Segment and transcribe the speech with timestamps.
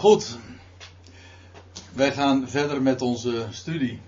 [0.00, 0.38] Goed.
[1.92, 4.00] Wij gaan verder met onze studie.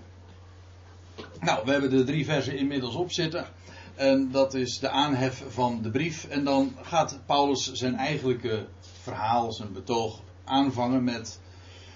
[1.39, 3.45] Nou, we hebben de drie versen inmiddels op zitten.
[3.95, 6.25] En dat is de aanhef van de brief.
[6.25, 11.39] En dan gaat Paulus zijn eigenlijke verhaal, zijn betoog aanvangen met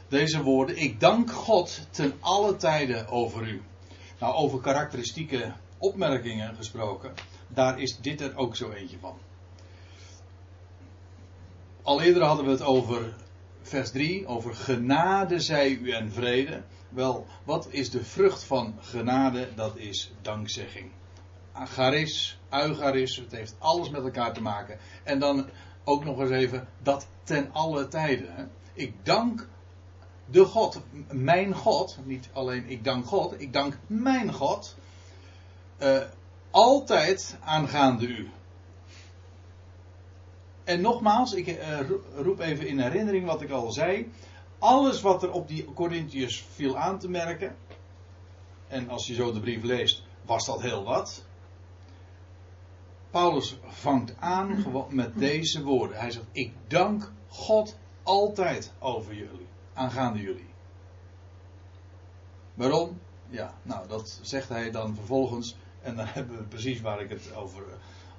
[0.07, 0.77] deze woorden.
[0.77, 3.61] Ik dank God ten alle tijden over u.
[4.19, 7.13] Nou, over karakteristieke opmerkingen gesproken.
[7.47, 9.17] Daar is dit er ook zo eentje van.
[11.81, 13.13] Al eerder hadden we het over
[13.67, 16.61] vers 3, over genade zij u en vrede.
[16.89, 19.47] Wel, wat is de vrucht van genade?
[19.55, 20.91] Dat is dankzegging.
[21.51, 24.77] Agaris, eugaris, het heeft alles met elkaar te maken.
[25.03, 25.49] En dan
[25.83, 28.51] ook nog eens even dat ten alle tijden.
[28.73, 29.47] Ik dank
[30.25, 34.75] de God, mijn God, niet alleen ik dank God, ik dank mijn God,
[35.83, 35.97] uh,
[36.51, 38.29] altijd aangaande u.
[40.67, 41.79] En nogmaals, ik uh,
[42.15, 44.11] roep even in herinnering wat ik al zei.
[44.59, 47.55] Alles wat er op die Corinthiërs viel aan te merken.
[48.67, 51.23] En als je zo de brief leest, was dat heel wat.
[53.09, 55.99] Paulus vangt aan met deze woorden.
[55.99, 60.49] Hij zegt: Ik dank God altijd over jullie, aangaande jullie.
[62.53, 62.99] Waarom?
[63.29, 65.55] Ja, nou, dat zegt hij dan vervolgens.
[65.81, 67.63] En dan hebben we precies waar ik het over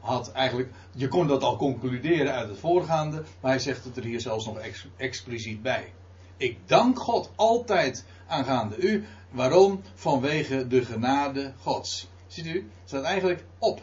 [0.00, 4.04] had eigenlijk, je kon dat al concluderen uit het voorgaande, maar hij zegt het er
[4.04, 4.58] hier zelfs nog
[4.96, 5.92] expliciet bij.
[6.36, 9.04] Ik dank God altijd aangaande u.
[9.30, 9.82] Waarom?
[9.94, 12.08] Vanwege de genade Gods.
[12.26, 13.80] Ziet u, staat eigenlijk op.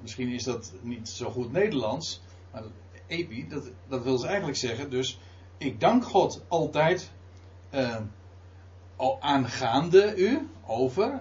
[0.00, 2.20] Misschien is dat niet zo goed Nederlands,
[2.52, 2.62] maar
[3.06, 4.90] epi, dat, dat wil ze eigenlijk zeggen.
[4.90, 5.18] Dus
[5.58, 7.10] ik dank God altijd
[7.74, 7.96] uh,
[9.20, 11.20] aangaande u, over,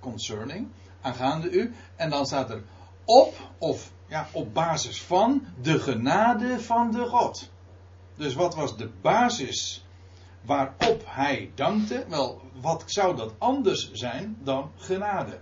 [0.00, 0.68] concerning
[1.02, 1.74] aangaande u.
[1.96, 2.62] En dan staat er
[3.04, 7.50] op, of ja, op basis van de genade van de God.
[8.16, 9.84] Dus wat was de basis
[10.40, 12.04] waarop hij dankte?
[12.08, 15.38] Wel, wat zou dat anders zijn dan genade?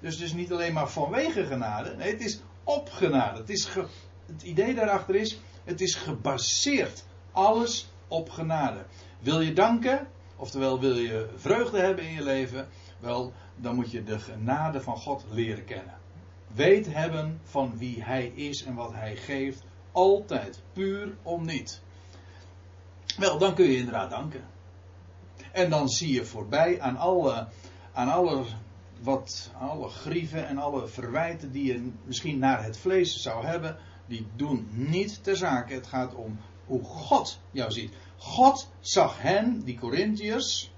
[0.00, 3.38] Dus het is niet alleen maar vanwege genade, nee, het is op genade.
[3.38, 3.68] Het, is
[4.26, 8.84] het idee daarachter is, het is gebaseerd alles op genade.
[9.20, 12.68] Wil je danken, oftewel wil je vreugde hebben in je leven,
[13.02, 15.94] wel, dan moet je de genade van God leren kennen.
[16.54, 19.64] Weet hebben van wie Hij is en wat Hij geeft.
[19.92, 20.62] Altijd.
[20.72, 21.82] Puur om niet.
[23.18, 24.44] Wel, dan kun je inderdaad danken.
[25.52, 27.48] En dan zie je voorbij aan alle,
[27.92, 28.44] aan alle,
[29.00, 33.76] wat, alle grieven en alle verwijten die je misschien naar het vlees zou hebben.
[34.06, 35.74] Die doen niet ter zake.
[35.74, 37.94] Het gaat om hoe God jou ziet.
[38.16, 40.72] God zag hen, die Corinthiërs,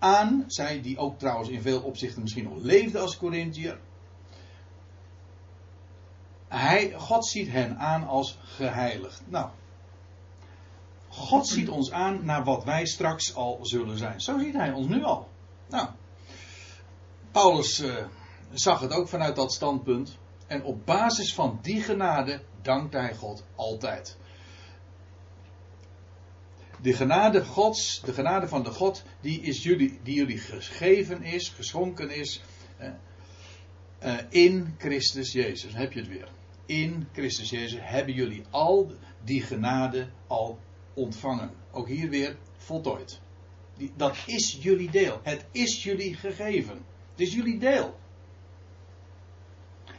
[0.00, 0.44] aan.
[0.46, 3.80] Zij die ook trouwens in veel opzichten misschien nog leefde als Corinthiër.
[6.48, 9.22] Hij, God ziet hen aan als geheiligd.
[9.26, 9.48] Nou,
[11.08, 14.20] God ziet ons aan naar wat wij straks al zullen zijn.
[14.20, 15.28] Zo ziet hij ons nu al.
[15.68, 15.88] Nou,
[17.30, 17.94] Paulus uh,
[18.52, 20.18] zag het ook vanuit dat standpunt.
[20.46, 24.18] En op basis van die genade dankte hij God altijd
[26.82, 31.48] de genade Gods, de genade van de God, die, is jullie, die jullie gegeven is,
[31.48, 32.42] geschonken is,
[33.98, 35.74] eh, in Christus Jezus.
[35.74, 36.28] heb je het weer.
[36.66, 38.92] In Christus Jezus hebben jullie al
[39.24, 40.58] die genade al
[40.94, 41.50] ontvangen.
[41.72, 43.20] Ook hier weer voltooid.
[43.96, 45.20] Dat is jullie deel.
[45.22, 46.84] Het is jullie gegeven.
[47.10, 47.98] Het is jullie deel.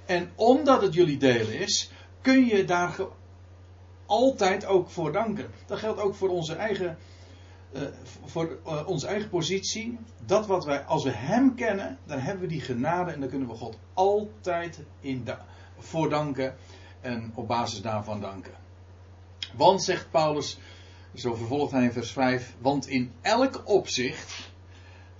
[0.06, 3.00] En omdat het jullie deel is, kun je daar
[4.12, 5.52] altijd ook voor danken.
[5.66, 6.98] Dat geldt ook voor onze eigen,
[7.74, 7.82] uh,
[8.26, 10.00] voor uh, onze eigen positie.
[10.26, 13.48] Dat wat wij, als we Hem kennen, dan hebben we die genade en dan kunnen
[13.48, 15.28] we God altijd in
[15.78, 16.56] voor danken
[17.02, 18.54] en op basis daarvan danken.
[19.54, 20.58] Want, zegt Paulus,
[21.14, 24.52] zo vervolgt hij in vers 5, want in elk opzicht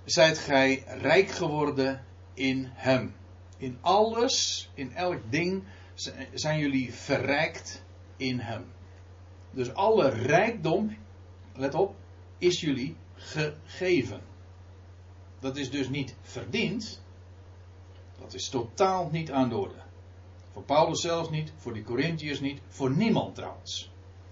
[0.04, 2.04] zijt gij rijk geworden
[2.34, 3.14] in Hem.
[3.56, 5.62] In alles, in elk ding
[6.34, 7.82] zijn jullie verrijkt
[8.16, 8.64] in Hem.
[9.52, 10.96] Dus alle rijkdom,
[11.56, 11.94] let op,
[12.38, 14.20] is jullie gegeven.
[15.40, 17.02] Dat is dus niet verdiend.
[18.20, 19.82] Dat is totaal niet aan de orde.
[20.52, 23.90] Voor Paulus zelf niet, voor de Corinthiërs niet, voor niemand trouwens.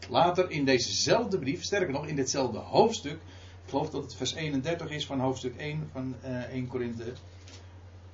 [0.08, 3.20] Later in dezezelfde brief, sterker nog in ditzelfde hoofdstuk,
[3.64, 7.12] ik geloof dat het vers 31 is van hoofdstuk 1 van uh, eh, 1 Korinthe,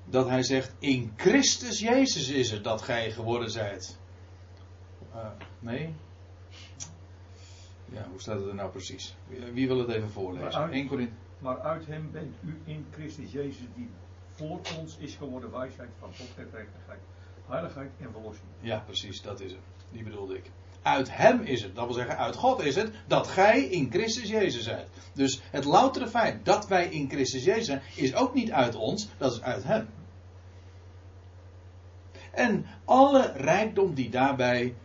[0.05, 3.97] dat hij zegt: In Christus Jezus is het dat gij geworden zijt.
[5.15, 5.27] Uh,
[5.59, 5.93] nee,
[7.91, 9.15] ja, hoe staat het er nou precies?
[9.53, 10.59] Wie, wil het even voorlezen?
[10.59, 13.89] Maar uit, maar uit hem bent u in Christus Jezus die
[14.31, 16.99] voor ons is geworden wijsheid van God, gerechtigheid,
[17.47, 18.47] heiligheid en verlossing.
[18.59, 19.61] Ja, precies, dat is het.
[19.91, 20.51] Die bedoelde ik.
[20.81, 24.29] Uit hem is het, dat wil zeggen uit God is het, dat gij in Christus
[24.29, 24.89] Jezus zijt.
[25.13, 29.09] Dus het loutere feit dat wij in Christus Jezus zijn, is ook niet uit ons,
[29.17, 29.89] dat is uit hem.
[32.31, 34.75] En alle rijkdom die daarbij,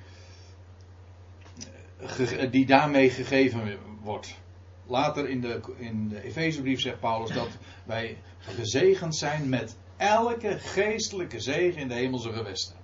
[2.50, 4.40] die daarmee gegeven wordt.
[4.86, 7.48] Later in de, in de Efezebrief zegt Paulus dat
[7.84, 12.76] wij gezegend zijn met elke geestelijke zegen in de hemelse gewesten.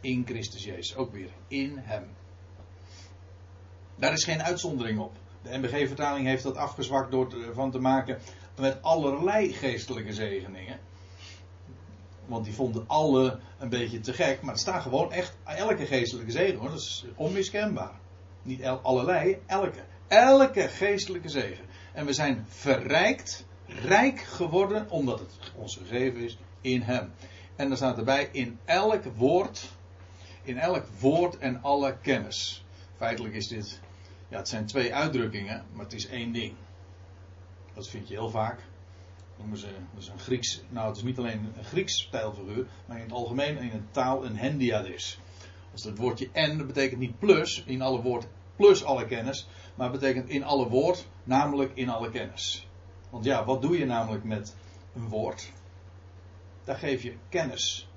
[0.00, 2.04] In Christus Jezus, ook weer in Hem.
[3.96, 5.12] Daar is geen uitzondering op.
[5.42, 8.18] De MBG-vertaling heeft dat afgezwakt door van te maken
[8.58, 10.78] met allerlei geestelijke zegeningen.
[12.26, 14.42] Want die vonden alle een beetje te gek.
[14.42, 16.68] Maar het staat gewoon echt elke geestelijke zegen hoor.
[16.68, 17.98] Dat is onmiskenbaar.
[18.46, 19.80] Niet allerlei, elke.
[20.08, 21.64] Elke geestelijke zegen.
[21.92, 27.12] En we zijn verrijkt, rijk geworden, omdat het ons gegeven is in Hem.
[27.56, 29.70] En dan staat erbij in elk woord,
[30.42, 32.64] in elk woord en alle kennis.
[32.96, 33.80] Feitelijk is dit,
[34.28, 36.54] ja, het zijn twee uitdrukkingen, maar het is één ding.
[37.74, 38.60] Dat vind je heel vaak.
[39.36, 42.96] Noemen ze, dat is een Grieks, nou het is niet alleen een Grieks stijlfiguur, maar
[42.96, 45.18] in het algemeen in een taal een hendiadis.
[45.76, 48.26] Als het woordje en, dat betekent niet plus, in alle woord
[48.56, 52.68] plus alle kennis, maar betekent in alle woord, namelijk in alle kennis.
[53.10, 54.56] Want ja, wat doe je namelijk met
[54.94, 55.52] een woord?
[56.64, 57.88] Daar geef je kennis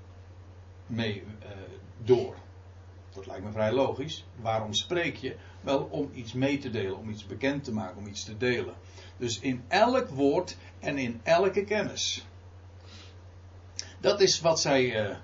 [0.86, 1.48] mee uh,
[2.04, 2.36] door.
[3.12, 4.24] Dat lijkt me vrij logisch.
[4.40, 5.36] Waarom spreek je?
[5.60, 8.74] Wel om iets mee te delen, om iets bekend te maken, om iets te delen.
[9.16, 12.26] Dus in elk woord en in elke kennis.
[14.00, 15.16] Dat is wat zij uh,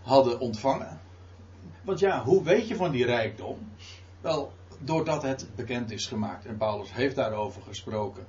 [0.00, 1.04] hadden ontvangen.
[1.86, 3.58] Want ja, hoe weet je van die rijkdom?
[4.20, 6.46] Wel, doordat het bekend is gemaakt.
[6.46, 8.26] En Paulus heeft daarover gesproken.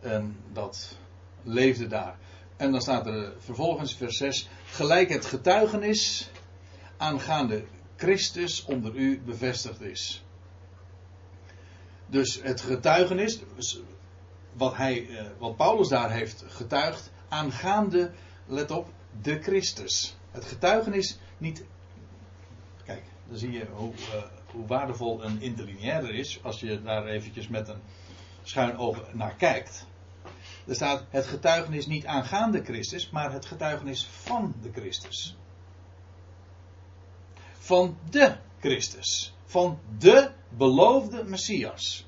[0.00, 0.96] En dat
[1.42, 2.18] leefde daar.
[2.56, 4.48] En dan staat er vervolgens vers 6.
[4.66, 6.30] Gelijk het getuigenis
[6.96, 7.64] aangaande
[7.96, 10.24] Christus onder u bevestigd is.
[12.06, 13.40] Dus het getuigenis,
[14.52, 18.10] wat, hij, eh, wat Paulus daar heeft getuigd, aangaande,
[18.46, 18.88] let op,
[19.22, 20.16] de Christus.
[20.30, 21.64] Het getuigenis niet.
[23.28, 24.22] Dan zie je hoe, uh,
[24.52, 27.80] hoe waardevol een interlineair is als je daar eventjes met een
[28.42, 29.86] schuin oog naar kijkt.
[30.66, 35.36] Er staat het getuigenis niet aangaande Christus, maar het getuigenis van de Christus.
[37.52, 39.34] Van de Christus.
[39.44, 42.06] Van de beloofde Messias.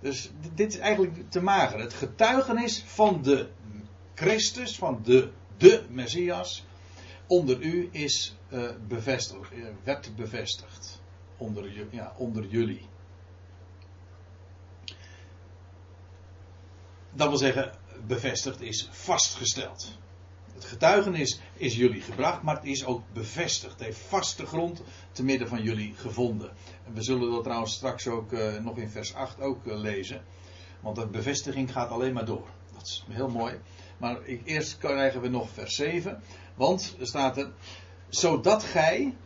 [0.00, 1.80] Dus dit is eigenlijk te mager.
[1.80, 3.48] Het getuigenis van de
[4.14, 6.64] Christus, van de, de Messias,
[7.26, 9.50] onder u is uh, bevestigd,
[9.84, 11.00] werd bevestigd
[11.36, 12.88] onder, ja, onder jullie.
[17.14, 17.72] Dat wil zeggen,
[18.06, 19.98] bevestigd is vastgesteld.
[20.54, 23.72] Het getuigenis is jullie gebracht, maar het is ook bevestigd.
[23.72, 24.82] Het heeft vaste grond
[25.12, 26.52] te midden van jullie gevonden.
[26.86, 30.22] En we zullen dat trouwens straks ook uh, nog in vers 8 ook uh, lezen.
[30.80, 32.48] Want de bevestiging gaat alleen maar door.
[32.72, 33.60] Dat is heel mooi.
[33.98, 36.22] Maar eerst krijgen we nog vers 7.
[36.54, 37.50] Want er staat er.
[38.08, 39.16] Zodat gij.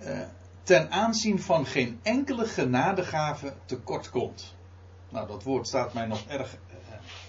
[0.00, 0.20] Uh,
[0.66, 4.54] ten aanzien van geen enkele genadegave tekort komt.
[5.08, 6.76] Nou, dat woord staat mij nog erg uh,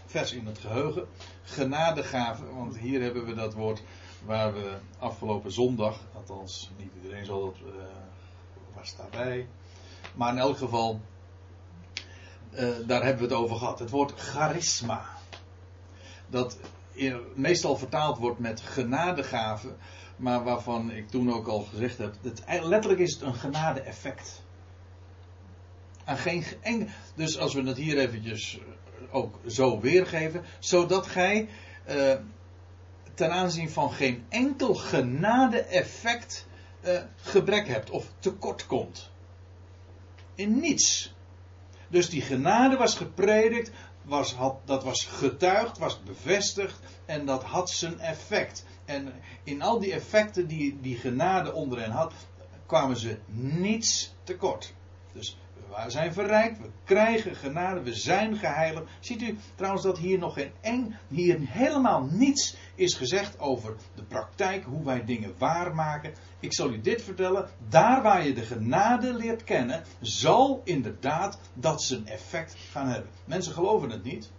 [0.05, 1.07] vers in het geheugen.
[1.43, 3.83] Genadegave, want hier hebben we dat woord
[4.25, 7.81] waar we afgelopen zondag, althans niet iedereen zal dat, uh,
[8.75, 9.47] was daarbij.
[10.15, 11.01] Maar in elk geval,
[12.85, 13.79] daar hebben we het over gehad.
[13.79, 15.05] Het woord charisma.
[16.27, 16.57] Dat
[17.35, 19.75] meestal vertaald wordt met genadegave
[20.17, 24.43] maar waarvan ik toen ook al gezegd heb, het, letterlijk is het een genade-effect.
[26.05, 31.49] En geen, dus als we het hier eventjes eh, ook zo weergeven, zodat gij
[31.85, 32.13] eh,
[33.13, 36.47] ten aanzien van geen enkel genade-effect
[36.81, 39.09] eh, gebrek hebt of tekort komt.
[40.35, 41.15] In niets.
[41.87, 43.71] Dus die genade was gepredikt,
[44.07, 48.65] was, had, dat was getuigd, was bevestigd en dat had zijn effect.
[48.85, 52.13] En in al die effecten die die genade onder hen had,
[52.65, 53.17] kwamen ze
[53.57, 54.73] niets tekort.
[55.13, 55.37] Dus
[55.83, 58.85] we zijn verrijkt, we krijgen genade, we zijn geheiligd.
[58.99, 64.03] Ziet u trouwens dat hier nog geen eng, hier helemaal niets is gezegd over de
[64.03, 66.13] praktijk, hoe wij dingen waarmaken.
[66.39, 71.81] Ik zal u dit vertellen, daar waar je de genade leert kennen, zal inderdaad dat
[71.81, 73.11] zijn effect gaan hebben.
[73.25, 74.31] Mensen geloven het niet.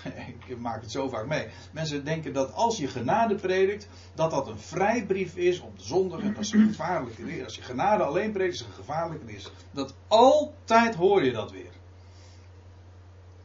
[0.46, 1.46] ik maak het zo vaak mee.
[1.72, 6.24] Mensen denken dat als je genade predikt, dat dat een vrijbrief is om de zondigen.
[6.24, 7.44] En dat is een gevaarlijke leer.
[7.44, 9.50] Als je genade alleen predikt, is een gevaarlijke.
[9.70, 11.70] Dat altijd hoor je dat weer.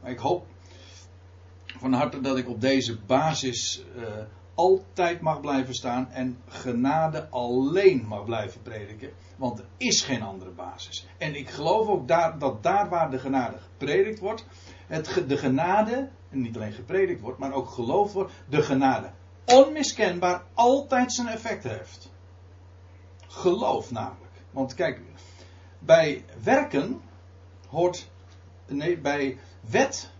[0.00, 0.46] Maar ik hoop
[1.78, 4.02] van harte dat ik op deze basis uh,
[4.54, 9.10] altijd mag blijven staan en genade alleen mag blijven prediken.
[9.36, 11.06] Want er is geen andere basis.
[11.18, 14.46] En ik geloof ook daar, dat daar waar de genade gepredikt wordt,
[14.86, 19.10] het, de genade, en niet alleen gepredikt wordt, maar ook geloofd wordt, de genade
[19.48, 22.10] onmiskenbaar altijd zijn effect heeft.
[23.26, 24.32] Geloof namelijk.
[24.50, 25.00] Want kijk,
[25.78, 27.00] bij werken
[27.68, 28.08] hoort,
[28.66, 30.10] nee, bij wet,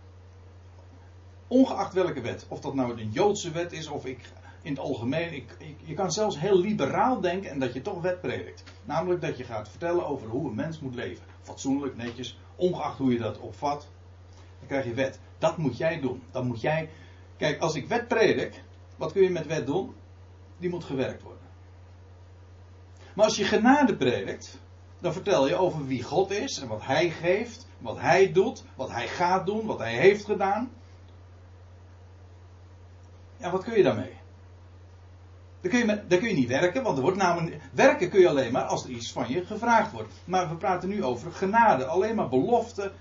[1.47, 5.33] ongeacht welke wet, of dat nou een Joodse wet is of ik in het algemeen,
[5.33, 8.63] ik, je kan zelfs heel liberaal denken en dat je toch wet predikt.
[8.85, 11.23] Namelijk dat je gaat vertellen over hoe een mens moet leven.
[11.41, 13.87] Fatsoenlijk, netjes, ongeacht hoe je dat opvat.
[14.59, 15.19] Dan krijg je wet.
[15.39, 16.23] Dat moet jij doen.
[16.31, 16.89] Dan moet jij.
[17.37, 18.63] Kijk, als ik wet predik,
[18.95, 19.95] wat kun je met wet doen?
[20.57, 21.47] Die moet gewerkt worden.
[23.15, 24.59] Maar als je genade predikt,
[24.99, 28.91] dan vertel je over wie God is en wat Hij geeft, wat Hij doet, wat
[28.91, 30.71] Hij gaat doen, wat Hij heeft gedaan.
[33.37, 34.17] Ja, wat kun je daarmee?
[35.61, 37.61] Dan kun, je dan kun je niet werken, want er wordt namelijk.
[37.71, 40.13] Werken kun je alleen maar als er iets van je gevraagd wordt.
[40.25, 42.91] Maar we praten nu over genade, alleen maar belofte.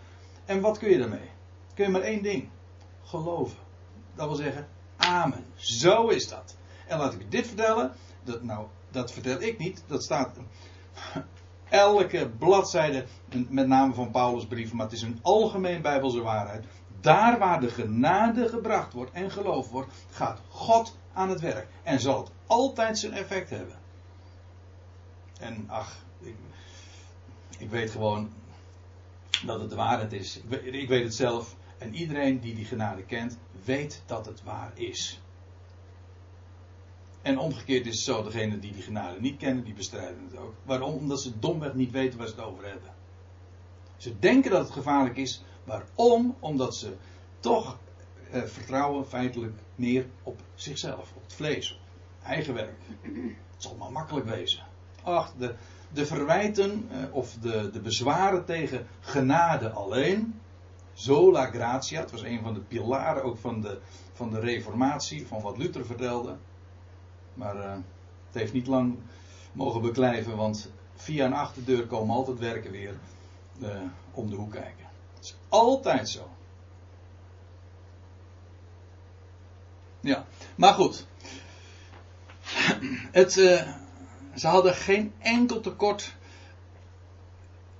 [0.45, 1.31] En wat kun je daarmee?
[1.79, 2.49] Kun je maar één ding:
[3.05, 3.59] geloven.
[4.15, 5.45] Dat wil zeggen, amen.
[5.55, 6.57] Zo is dat.
[6.87, 7.93] En laat ik dit vertellen.
[8.25, 9.85] Dat, nou, dat vertel ik niet.
[9.87, 10.37] Dat staat
[11.69, 13.05] elke bladzijde,
[13.49, 16.65] met name van Paulus' brieven, maar het is een algemeen bijbelse waarheid.
[17.01, 21.67] Daar waar de genade gebracht wordt en geloofd wordt, gaat God aan het werk.
[21.83, 23.79] En zal het altijd zijn effect hebben.
[25.41, 26.35] En ach, ik,
[27.59, 28.31] ik weet gewoon
[29.45, 30.41] dat het de waarheid is.
[30.63, 31.57] Ik weet het zelf.
[31.79, 35.21] En iedereen die die genade kent, weet dat het waar is.
[37.23, 40.55] En omgekeerd is het zo, degenen die die genade niet kennen, die bestrijden het ook.
[40.63, 40.95] Waarom?
[40.95, 42.95] Omdat ze domweg niet weten waar ze het over hebben.
[43.97, 45.43] Ze denken dat het gevaarlijk is.
[45.65, 46.37] Waarom?
[46.41, 46.97] Omdat ze
[47.41, 47.79] toch
[48.31, 52.77] eh, vertrouwen feitelijk meer op zichzelf, op het vlees, op eigen werk.
[53.03, 54.67] Het zal maar makkelijk wezen.
[55.03, 55.55] Ach, de,
[55.93, 60.41] de verwijten eh, of de, de bezwaren tegen genade alleen,
[60.99, 63.81] sola gratia, het was een van de pilaren ook van de,
[64.13, 66.37] van de reformatie, van wat Luther vertelde.
[67.35, 67.73] Maar uh,
[68.27, 68.97] het heeft niet lang
[69.53, 72.95] mogen beklijven, want via een achterdeur komen altijd werken weer
[73.59, 73.69] uh,
[74.13, 74.87] om de hoek kijken.
[75.15, 76.29] Het is altijd zo.
[80.01, 80.27] Ja,
[80.57, 81.07] maar goed.
[83.13, 83.73] Het, uh,
[84.35, 86.15] ze hadden geen enkel tekort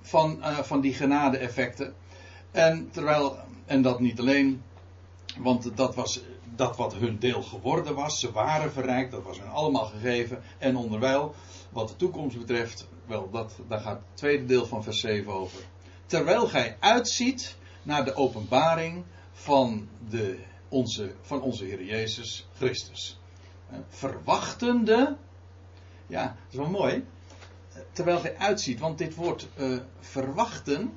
[0.01, 1.95] van, van die genade-effecten.
[2.51, 4.63] En terwijl, en dat niet alleen,
[5.37, 6.21] want dat was
[6.55, 8.19] dat wat hun deel geworden was.
[8.19, 10.41] Ze waren verrijkt, dat was hun allemaal gegeven.
[10.57, 11.35] En onderwijl,
[11.69, 15.59] wat de toekomst betreft, wel, dat, daar gaat het tweede deel van vers 7 over.
[16.05, 20.39] Terwijl gij uitziet naar de openbaring van, de,
[20.69, 23.19] onze, van onze Heer Jezus Christus.
[23.87, 25.17] Verwachtende,
[26.07, 27.05] ja, dat is wel mooi.
[27.91, 30.93] Terwijl gij uitziet, want dit woord uh, verwachten,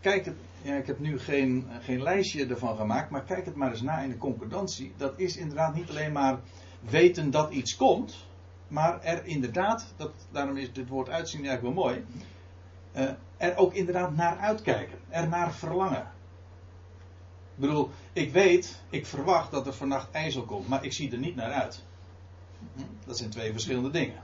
[0.00, 3.82] kijk ja, ik heb nu geen, geen lijstje ervan gemaakt, maar kijk het maar eens
[3.82, 4.92] na in de concordantie.
[4.96, 6.40] Dat is inderdaad niet alleen maar
[6.80, 8.26] weten dat iets komt,
[8.68, 12.04] maar er inderdaad, dat, daarom is dit woord uitzien eigenlijk wel mooi,
[12.96, 16.10] uh, er ook inderdaad naar uitkijken, er naar verlangen.
[17.54, 21.18] Ik bedoel, ik weet, ik verwacht dat er vannacht ijzel komt, maar ik zie er
[21.18, 21.84] niet naar uit.
[22.74, 22.82] Hm?
[23.06, 24.14] Dat zijn twee verschillende dingen.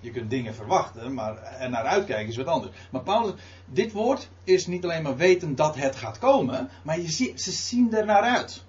[0.00, 2.76] Je kunt dingen verwachten, maar er naar uitkijken is wat anders.
[2.90, 7.10] Maar Paulus, dit woord is niet alleen maar weten dat het gaat komen, maar je
[7.36, 8.64] ze zien er naar uit.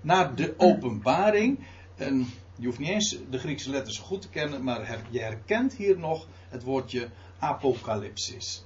[0.00, 1.66] Naar de openbaring.
[1.96, 5.98] En je hoeft niet eens de Griekse letters goed te kennen, maar je herkent hier
[5.98, 7.08] nog het woordje
[7.38, 8.64] apocalypsis.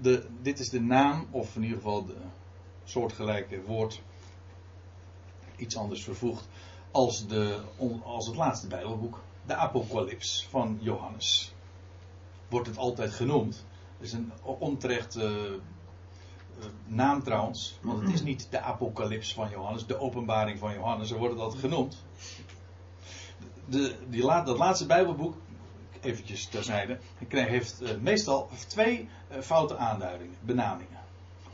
[0.00, 2.16] De, dit is de naam, of in ieder geval de
[2.84, 4.02] soortgelijke woord,
[5.56, 6.48] iets anders vervoegd,
[6.90, 7.60] als, de,
[8.02, 11.52] als het laatste Bijbelboek de apocalyps van Johannes.
[12.48, 13.64] Wordt het altijd genoemd.
[13.96, 15.40] Het is een onterecht uh,
[16.86, 17.78] naam trouwens.
[17.82, 21.08] Want het is niet de apocalyps van Johannes, de openbaring van Johannes.
[21.08, 22.04] Zo wordt het altijd genoemd.
[23.64, 25.34] De, die dat laatste Bijbelboek,
[26.00, 29.08] eventjes terzijde, heeft uh, meestal twee
[29.40, 30.98] foute aanduidingen, benamingen.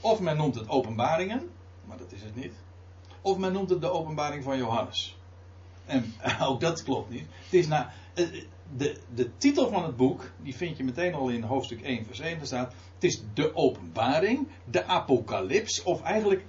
[0.01, 1.51] Of men noemt het openbaringen,
[1.85, 2.53] maar dat is het niet.
[3.21, 5.17] Of men noemt het de openbaring van Johannes.
[5.87, 6.15] En
[6.49, 7.27] ook dat klopt niet.
[7.45, 8.27] Het is na, eh,
[8.77, 12.21] de, de titel van het boek, die vind je meteen al in hoofdstuk 1, vers
[12.21, 12.37] 1.
[12.37, 15.83] Daar staat: Het is de openbaring, de apocalyps.
[15.83, 16.45] Of eigenlijk,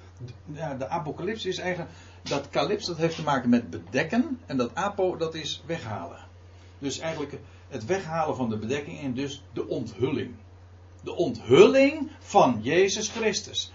[0.45, 1.91] ja, de apocalyps is eigenlijk.
[2.23, 4.39] Dat calyps dat heeft te maken met bedekken.
[4.45, 6.19] En dat apo dat is weghalen.
[6.79, 10.35] Dus eigenlijk het weghalen van de bedekking en dus de onthulling.
[11.05, 13.71] De onthulling van Jezus Christus.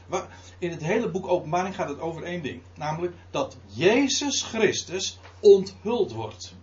[0.58, 2.62] In het hele boek Openbaring gaat het over één ding.
[2.76, 6.54] Namelijk dat Jezus Christus onthuld wordt.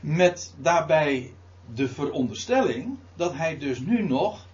[0.00, 1.34] Met daarbij
[1.74, 4.46] de veronderstelling dat hij dus nu nog,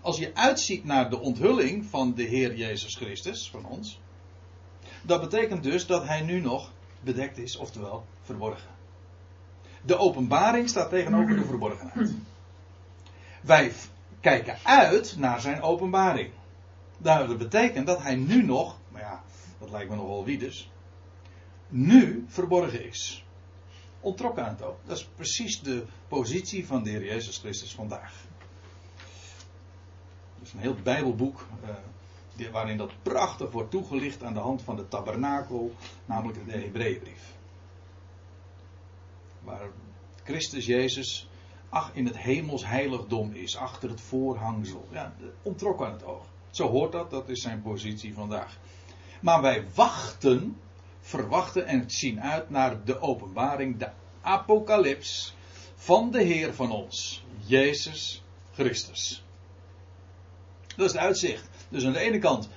[0.00, 4.00] als je uitziet naar de onthulling van de Heer Jezus Christus, van ons,
[5.02, 8.73] dat betekent dus dat hij nu nog bedekt is, oftewel verborgen.
[9.86, 12.14] De openbaring staat tegenover de verborgenheid.
[13.40, 13.72] Wij
[14.20, 16.30] kijken uit naar zijn openbaring.
[16.98, 19.22] Dat betekent dat hij nu nog, maar ja,
[19.58, 20.70] dat lijkt me nogal wie dus,
[21.68, 23.24] nu verborgen is.
[24.00, 24.76] Ontrokken aan het oog.
[24.84, 28.14] Dat is precies de positie van de Heer Jezus Christus vandaag.
[30.38, 31.46] Dat is een heel Bijbelboek.
[32.36, 35.74] Uh, waarin dat prachtig wordt toegelicht aan de hand van de tabernakel,
[36.04, 37.34] namelijk de Hebreeënbrief.
[39.44, 39.68] Waar
[40.24, 41.28] Christus Jezus
[41.68, 44.88] ach, in het hemels heiligdom is, achter het voorhangsel.
[44.90, 46.26] Ja, ontrokken aan het oog.
[46.50, 48.58] Zo hoort dat, dat is zijn positie vandaag.
[49.20, 50.56] Maar wij wachten,
[51.00, 53.88] verwachten en zien uit naar de openbaring, de
[54.20, 55.34] apocalyps
[55.74, 58.22] van de Heer van ons, Jezus
[58.52, 59.24] Christus.
[60.76, 61.48] Dat is het uitzicht.
[61.68, 62.48] Dus aan de ene kant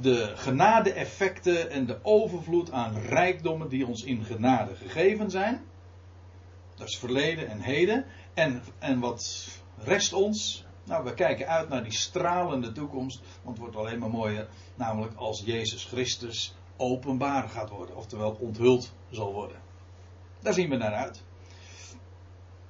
[0.00, 5.62] de genade-effecten en de overvloed aan rijkdommen die ons in genade gegeven zijn.
[6.78, 8.04] Dat is verleden en heden.
[8.34, 10.64] En, en wat rest ons?
[10.84, 13.20] Nou, we kijken uit naar die stralende toekomst.
[13.42, 14.48] Want het wordt alleen maar mooier.
[14.74, 17.96] Namelijk als Jezus Christus openbaar gaat worden.
[17.96, 19.60] Oftewel onthuld zal worden.
[20.40, 21.22] Daar zien we naar uit.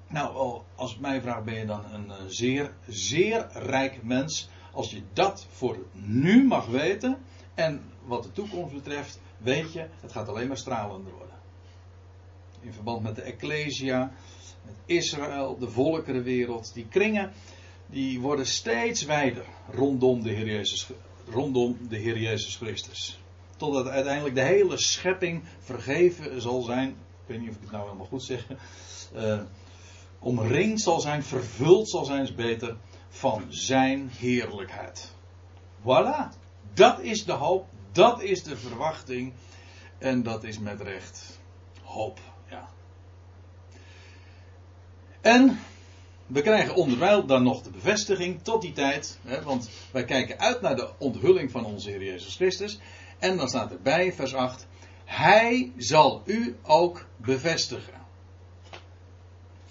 [0.08, 4.48] Nou, als mij vraagt, ben je dan een eh, zeer, zeer rijk mens.
[4.72, 7.18] Als je dat voor nu mag weten.
[7.54, 11.37] En wat de toekomst betreft, weet je, het gaat alleen maar stralender worden
[12.60, 14.12] in verband met de Ecclesia,
[14.64, 16.70] met Israël, de volkerenwereld.
[16.74, 17.32] Die kringen
[17.86, 20.86] die worden steeds wijder rondom de Heer Jezus,
[21.28, 23.20] rondom de Jezus Christus.
[23.56, 26.88] Totdat uiteindelijk de hele schepping vergeven zal zijn.
[26.88, 26.96] Ik
[27.26, 28.46] weet niet of ik het nou helemaal goed zeg.
[29.16, 29.40] Uh,
[30.18, 32.76] omringd zal zijn, vervuld zal zijn, is beter,
[33.08, 35.14] van zijn heerlijkheid.
[35.80, 36.36] Voilà.
[36.74, 39.32] Dat is de hoop, dat is de verwachting.
[39.98, 41.38] En dat is met recht
[41.82, 42.20] hoop.
[45.28, 45.58] En
[46.26, 49.18] we krijgen onderwijl dan nog de bevestiging tot die tijd.
[49.22, 52.78] Hè, want wij kijken uit naar de onthulling van onze Heer Jezus Christus.
[53.18, 54.66] En dan staat erbij, vers 8.
[55.04, 58.06] Hij zal u ook bevestigen.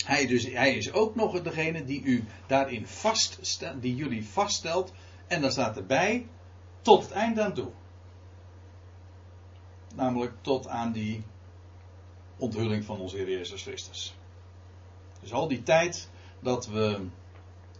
[0.06, 4.91] Hij, dus, hij is ook nog degene die u daarin vaststelt, die jullie vaststelt.
[5.28, 6.28] En dan staat erbij,
[6.82, 7.72] tot het eind aan toe.
[9.96, 11.24] Namelijk tot aan die
[12.38, 14.15] onthulling van onze Heer Jezus Christus.
[15.28, 16.10] Dus al die tijd
[16.40, 17.00] dat we,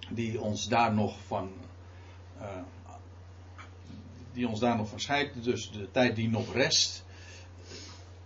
[0.10, 1.52] die ons daar nog van,
[2.42, 2.46] uh,
[4.34, 7.04] die ons daar nog scheidt, dus de tijd die nog rest,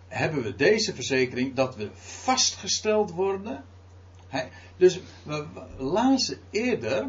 [0.08, 3.64] hebben we deze verzekering dat we vastgesteld worden.
[4.78, 5.46] dus we
[5.78, 7.08] lazen eerder,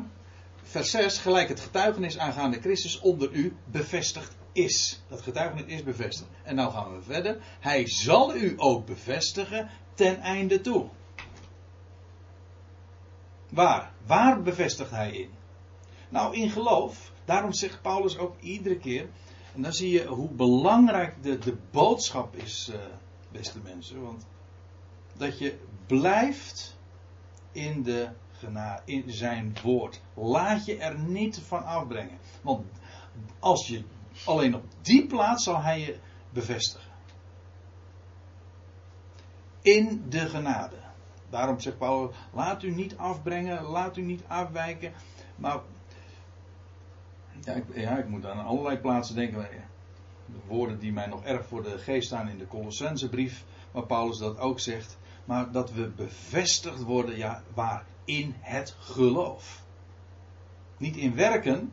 [0.63, 5.03] vers 6, gelijk het getuigenis aangaande Christus onder u bevestigd is.
[5.09, 6.31] Dat getuigenis is bevestigd.
[6.43, 7.43] En nou gaan we verder.
[7.61, 10.89] Hij zal u ook bevestigen ten einde toe.
[13.53, 13.93] Waar?
[14.07, 15.31] Waar bevestigt hij in?
[16.09, 17.13] Nou, in geloof.
[17.25, 19.09] Daarom zegt Paulus ook iedere keer.
[19.55, 22.81] En dan zie je hoe belangrijk de, de boodschap is, uh,
[23.33, 24.03] beste mensen.
[24.03, 24.27] Want
[25.17, 26.77] dat je blijft
[27.53, 28.09] in, de
[28.85, 30.01] in zijn woord.
[30.15, 32.19] Laat je er niet van afbrengen.
[32.43, 32.67] Want
[33.39, 33.85] als je
[34.25, 35.99] alleen op die plaats zal hij je
[36.31, 36.91] bevestigen.
[39.61, 40.82] In de genade.
[41.33, 44.93] Daarom zegt Paulus: laat u niet afbrengen, laat u niet afwijken.
[45.37, 45.61] Maar
[47.45, 49.41] ja ik, ja, ik moet aan allerlei plaatsen denken.
[50.27, 54.19] De woorden die mij nog erg voor de geest staan in de Colossensebrief, waar Paulus
[54.19, 54.99] dat ook zegt.
[55.25, 57.85] Maar dat we bevestigd worden, ja, waar?
[58.05, 59.63] In het geloof.
[60.77, 61.73] Niet in werken,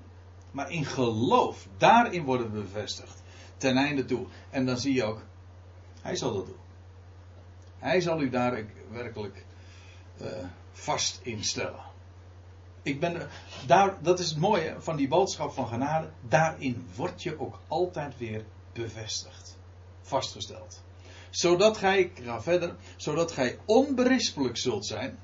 [0.52, 1.68] maar in geloof.
[1.78, 3.24] Daarin worden we bevestigd.
[3.58, 4.26] Ten einde toe.
[4.50, 5.22] En dan zie je ook,
[6.02, 6.56] hij zal dat doen.
[7.80, 9.48] Hij zal u daar werkelijk
[10.22, 10.28] uh,
[10.72, 11.88] vast instellen.
[12.82, 13.30] Ik ben,
[13.68, 16.10] daar, dat is het mooie van die boodschap van genade.
[16.28, 19.58] Daarin word je ook altijd weer bevestigd.
[20.02, 20.82] Vastgesteld.
[21.30, 25.20] Zodat gij, ik ga verder, zodat gij onberispelijk zult zijn.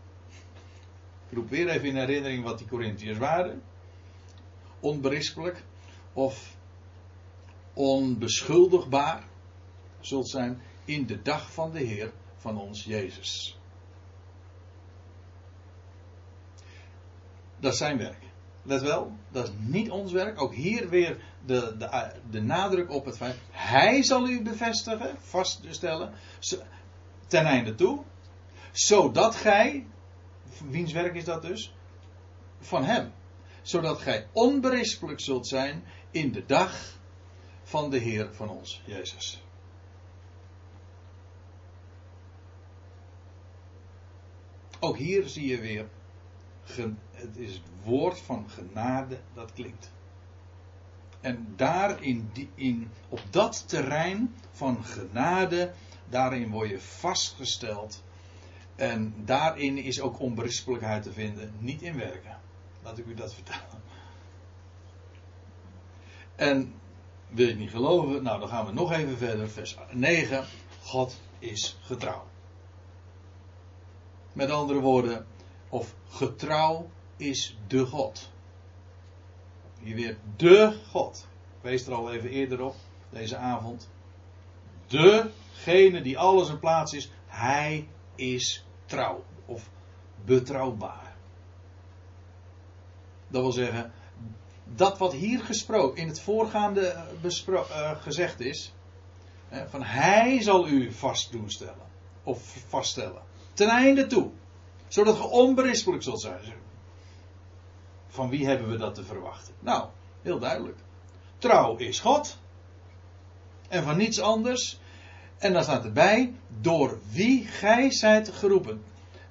[1.29, 3.61] Ik roep weer even in herinnering wat die Corinthiërs waren.
[4.79, 5.63] Onberispelijk.
[6.13, 6.55] Of
[7.73, 9.23] onbeschuldigbaar
[9.99, 13.57] zult zijn in de dag van de Heer van ons Jezus.
[17.59, 18.23] Dat is zijn werk.
[18.61, 20.41] Let wel, dat is niet ons werk.
[20.41, 23.35] Ook hier weer de, de, de nadruk op het feit.
[23.51, 26.13] Hij zal u bevestigen, vaststellen.
[27.27, 28.03] Ten einde toe.
[28.71, 29.85] Zodat gij.
[30.69, 31.75] Wiens werk is dat dus?
[32.59, 33.11] Van hem.
[33.61, 36.97] Zodat gij onberispelijk zult zijn in de dag
[37.63, 39.43] van de Heer van ons, Jezus.
[44.79, 45.87] Ook hier zie je weer,
[47.15, 49.91] het is het woord van genade dat klinkt.
[51.21, 55.73] En daar in, in, op dat terrein van genade,
[56.09, 58.03] daarin word je vastgesteld.
[58.75, 62.37] En daarin is ook onberispelijkheid te vinden, niet in werken.
[62.83, 63.83] Laat ik u dat vertellen.
[66.35, 66.73] En
[67.27, 68.23] wil je niet geloven?
[68.23, 69.49] Nou, dan gaan we nog even verder.
[69.49, 70.45] Vers 9.
[70.81, 72.25] God is getrouw.
[74.33, 75.25] Met andere woorden,
[75.69, 78.29] of getrouw is de God.
[79.79, 81.27] Hier weer de God.
[81.61, 82.75] Wees er al even eerder op,
[83.09, 83.89] deze avond.
[84.87, 89.69] Degene die alles in plaats is, hij is trouw of
[90.25, 91.15] betrouwbaar.
[93.27, 93.91] Dat wil zeggen,
[94.63, 98.73] dat wat hier gesproken, in het voorgaande uh, gezegd is,
[99.67, 101.87] van hij zal u vast doen stellen,
[102.23, 103.21] of vaststellen.
[103.53, 104.29] Ten einde toe.
[104.87, 106.39] Zodat je onberispelijk zult zijn.
[108.15, 109.53] Van wie hebben we dat te verwachten?
[109.59, 109.87] Nou,
[110.21, 110.77] heel duidelijk.
[111.37, 112.37] Trouw is God.
[113.67, 114.79] En van niets anders.
[115.37, 118.81] En dan staat erbij, door wie gij zijt geroepen.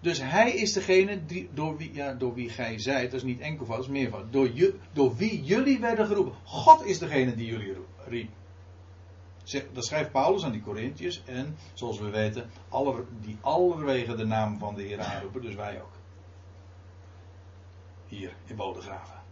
[0.00, 3.40] Dus hij is degene die, door, wie, ja, door wie gij zijt, dat is niet
[3.40, 4.32] enkelvoud, dat is meervoud.
[4.32, 6.34] Door, je, door wie jullie werden geroepen.
[6.44, 8.30] God is degene die jullie riep.
[9.72, 11.22] Dat schrijft Paulus aan die Corinthiërs.
[11.24, 12.50] En zoals we weten,
[13.20, 15.42] die allerwege de naam van de Heer aanroepen.
[15.42, 15.93] Dus wij ook.
[18.14, 19.22] Hier in Bodegraven.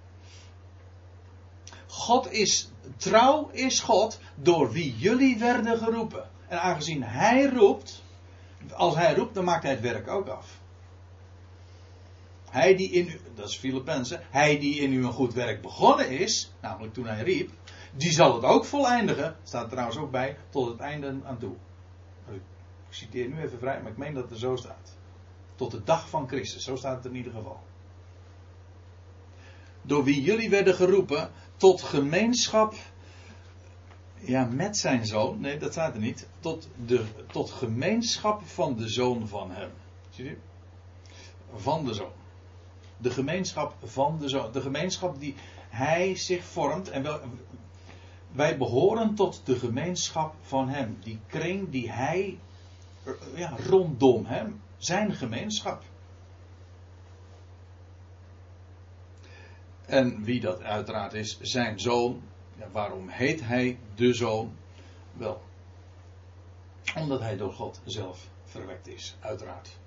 [1.87, 6.31] God is, trouw is God door wie jullie werden geroepen.
[6.49, 8.03] En aangezien Hij roept,
[8.73, 10.61] als Hij roept, dan maakt Hij het werk ook af.
[12.51, 16.53] Hij die in dat is Filippenzen, hij die in u een goed werk begonnen is,
[16.61, 17.51] namelijk toen hij riep,
[17.95, 19.37] die zal het ook voleindigen.
[19.43, 21.55] Staat trouwens ook bij, tot het einde aan toe.
[22.29, 22.41] Ik
[22.89, 24.97] citeer nu even vrij, maar ik meen dat het er zo staat.
[25.55, 27.61] Tot de dag van Christus, zo staat het in ieder geval.
[29.83, 32.75] Door wie jullie werden geroepen tot gemeenschap
[34.25, 35.41] ja, met zijn zoon.
[35.41, 36.29] Nee, dat staat er niet.
[36.41, 39.71] Tot, de, tot gemeenschap van de zoon van hem.
[40.11, 40.37] Zie je?
[41.55, 42.13] Van de zoon.
[42.97, 44.53] De gemeenschap van de zoon.
[44.53, 45.35] De gemeenschap die
[45.69, 46.91] hij zich vormt.
[46.91, 47.21] En wel,
[48.33, 50.99] wij behoren tot de gemeenschap van hem.
[51.03, 52.39] Die kring die hij
[53.35, 54.61] ja, rondom hem.
[54.77, 55.83] Zijn gemeenschap.
[59.87, 62.23] En wie dat uiteraard is, zijn zoon.
[62.59, 64.57] Ja, waarom heet hij de zoon?
[65.13, 65.43] Wel,
[66.97, 69.79] omdat hij door God zelf verwekt is, uiteraard.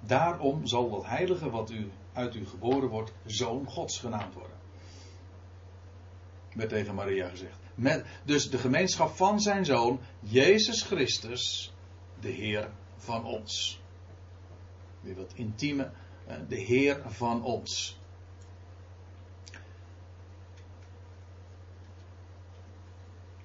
[0.00, 4.56] Daarom zal dat heilige wat u, uit u geboren wordt, zoon Gods genaamd worden.
[6.54, 7.58] Werd tegen Maria gezegd.
[7.74, 11.72] Met, dus de gemeenschap van zijn zoon, Jezus Christus,
[12.20, 13.80] de Heer van ons.
[15.00, 15.90] Weer wat intieme,
[16.48, 18.00] de Heer van ons.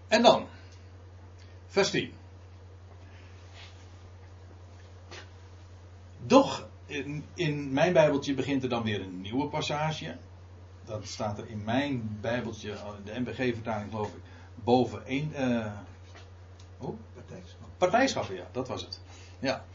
[0.08, 0.46] En dan,
[1.68, 2.14] vers 10.
[6.26, 10.16] Doch, in, in mijn Bijbeltje begint er dan weer een nieuwe passage.
[10.86, 14.22] Dat staat er in mijn Bijbeltje, de MBG-vertaling geloof ik,
[14.56, 15.32] boven één.
[15.36, 15.72] Uh,
[16.78, 17.00] oh?
[17.14, 17.70] Partijschap.
[17.78, 19.02] Partijschap, ja, dat was het.
[19.40, 19.66] Ja.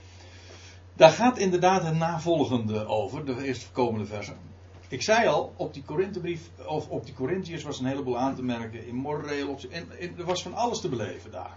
[0.94, 4.51] Daar gaat inderdaad het navolgende over, de eerstkomende versen.
[4.92, 8.42] Ik zei al, op die Korinthebrief, of op die Corinthiërs was een heleboel aan te
[8.42, 11.56] merken, in moreel, en, er was van alles te beleven daar.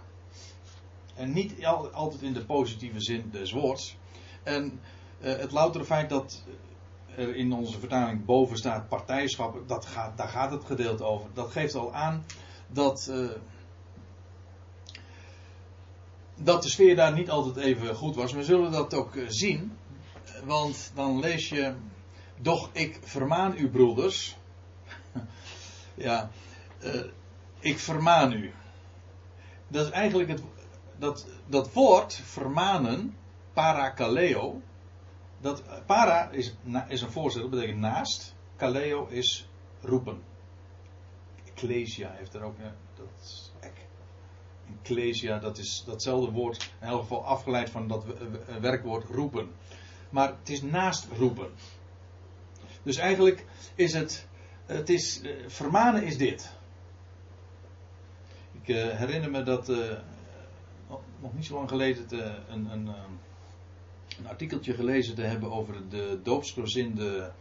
[1.14, 3.96] En niet altijd in de positieve zin des woords.
[4.42, 4.80] En
[5.20, 6.42] uh, het loutere feit dat
[7.16, 11.30] er in onze vertaling boven staat partijschap, dat gaat, daar gaat het gedeelte over.
[11.34, 12.24] Dat geeft al aan
[12.66, 13.30] dat, uh,
[16.34, 18.32] dat de sfeer daar niet altijd even goed was.
[18.32, 19.76] We zullen dat ook uh, zien,
[20.44, 21.74] want dan lees je,
[22.40, 24.36] doch ik vermaan u broeders,
[25.94, 26.30] ja,
[27.58, 28.52] ik vermaan u.
[29.68, 30.42] Dat is eigenlijk het,
[30.98, 33.16] dat, dat woord vermanen,
[33.52, 34.60] parakaleo,
[35.40, 36.54] dat, para is,
[36.88, 38.34] is een voorstel, dat betekent naast.
[38.56, 39.48] Kaleo is
[39.80, 40.22] roepen.
[41.44, 42.56] Ecclesia heeft er ook,
[42.96, 43.86] dat ek.
[44.80, 48.04] Ecclesia, dat is datzelfde woord, in elk geval afgeleid van dat
[48.60, 49.50] werkwoord roepen.
[50.10, 51.50] Maar het is naast roepen.
[52.86, 53.44] Dus eigenlijk
[53.74, 54.26] is het,
[54.66, 56.52] het is, eh, vermanen is dit.
[58.52, 59.98] Ik uh, herinner me dat uh,
[61.20, 62.06] nog niet zo lang geleden
[62.48, 62.86] een, een,
[64.18, 67.32] een, artikeltje gelezen te hebben over de doopsgezinde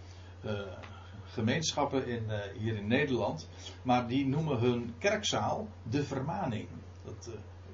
[1.26, 2.24] gemeenschappen in,
[2.58, 3.50] hier in Nederland.
[3.82, 6.68] Maar die noemen hun kerkzaal de vermaning.
[7.04, 7.30] Dat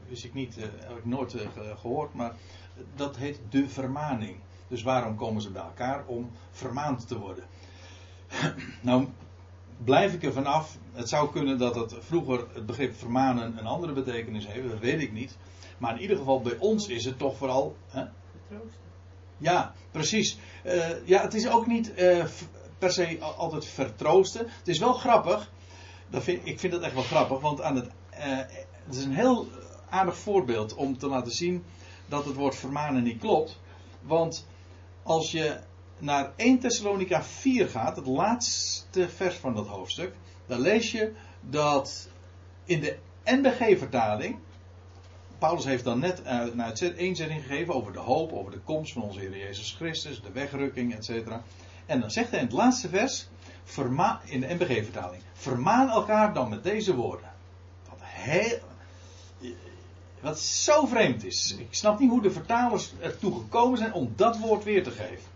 [0.08, 1.36] wist ik niet, heb ik nooit
[1.76, 2.36] gehoord, maar
[2.96, 4.38] dat heet de vermaning.
[4.68, 6.06] Dus waarom komen ze bij elkaar?
[6.06, 7.44] Om vermaand te worden.
[8.82, 9.08] nou,
[9.84, 10.78] blijf ik er vanaf.
[10.92, 15.02] Het zou kunnen dat het vroeger het begrip vermanen een andere betekenis heeft, dat weet
[15.02, 15.38] ik niet.
[15.78, 17.76] Maar in ieder geval bij ons is het toch vooral.
[17.88, 18.04] Hè?
[18.32, 18.80] Vertroosten.
[19.38, 20.38] Ja, precies.
[20.66, 22.26] Uh, ja, het is ook niet uh,
[22.78, 24.48] per se altijd vertroosten.
[24.58, 25.52] Het is wel grappig.
[26.10, 28.20] Dat vind, ik vind het echt wel grappig, want aan het, uh,
[28.86, 29.48] het is een heel
[29.90, 31.64] aardig voorbeeld om te laten zien
[32.06, 33.60] dat het woord vermanen niet klopt.
[34.02, 34.48] Want
[35.04, 35.60] als je
[36.02, 40.14] naar 1 Thessalonica 4 gaat, het laatste vers van dat hoofdstuk,
[40.46, 42.10] dan lees je dat
[42.64, 44.38] in de NBG-vertaling,
[45.38, 49.20] Paulus heeft dan net een uitzetting gegeven over de hoop, over de komst van onze
[49.20, 51.28] Heer Jezus Christus, de wegrukking, etc.
[51.86, 53.28] En dan zegt hij in het laatste vers,
[54.26, 57.30] in de NBG-vertaling, vermaan elkaar dan met deze woorden.
[57.90, 58.60] Wat, heel,
[60.20, 61.56] wat zo vreemd is.
[61.58, 65.31] Ik snap niet hoe de vertalers ertoe gekomen zijn om dat woord weer te geven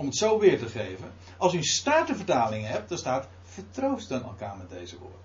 [0.00, 1.12] om het zo weer te geven.
[1.36, 5.18] Als u een statenvertaling hebt, dan staat vertroosten elkaar met deze woorden.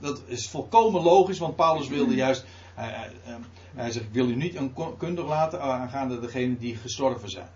[0.00, 2.44] Dat is volkomen logisch, want Paulus wilde juist.
[2.74, 3.38] Hij, hij,
[3.74, 7.50] hij zegt: Ik wil u niet onkundig laten aangaande degenen die gestorven zijn.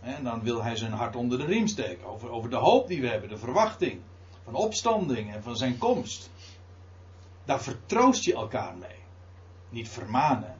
[0.00, 2.06] En dan wil hij zijn hart onder de riem steken.
[2.06, 4.00] Over, over de hoop die we hebben, de verwachting
[4.44, 6.30] van opstanding en van zijn komst.
[7.44, 8.98] Daar vertroost je elkaar mee.
[9.68, 10.56] Niet vermanen.